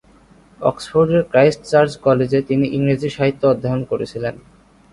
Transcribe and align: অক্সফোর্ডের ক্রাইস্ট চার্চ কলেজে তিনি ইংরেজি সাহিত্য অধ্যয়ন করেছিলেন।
অক্সফোর্ডের 0.59 1.21
ক্রাইস্ট 1.31 1.61
চার্চ 1.71 1.91
কলেজে 2.05 2.39
তিনি 2.41 2.65
ইংরেজি 2.67 3.09
সাহিত্য 3.09 3.41
অধ্যয়ন 3.47 3.81
করেছিলেন। 3.85 4.35